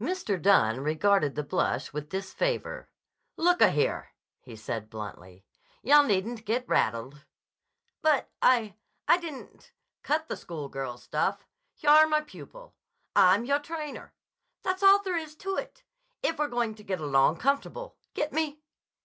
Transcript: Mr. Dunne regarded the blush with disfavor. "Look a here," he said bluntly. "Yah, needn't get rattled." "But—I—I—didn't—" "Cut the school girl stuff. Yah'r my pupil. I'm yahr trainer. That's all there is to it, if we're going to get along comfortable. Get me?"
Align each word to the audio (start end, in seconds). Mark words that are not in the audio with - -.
Mr. 0.00 0.34
Dunne 0.42 0.80
regarded 0.80 1.36
the 1.36 1.44
blush 1.44 1.92
with 1.92 2.08
disfavor. 2.08 2.88
"Look 3.36 3.62
a 3.62 3.70
here," 3.70 4.08
he 4.42 4.56
said 4.56 4.90
bluntly. 4.90 5.44
"Yah, 5.80 6.02
needn't 6.02 6.44
get 6.44 6.68
rattled." 6.68 7.24
"But—I—I—didn't—" 8.02 9.70
"Cut 10.02 10.26
the 10.26 10.36
school 10.36 10.68
girl 10.68 10.98
stuff. 10.98 11.46
Yah'r 11.78 12.08
my 12.08 12.20
pupil. 12.22 12.74
I'm 13.14 13.44
yahr 13.44 13.60
trainer. 13.62 14.12
That's 14.64 14.82
all 14.82 15.00
there 15.04 15.16
is 15.16 15.36
to 15.36 15.54
it, 15.54 15.84
if 16.20 16.40
we're 16.40 16.48
going 16.48 16.74
to 16.74 16.82
get 16.82 16.98
along 17.00 17.36
comfortable. 17.36 17.96
Get 18.12 18.32
me?" 18.32 18.64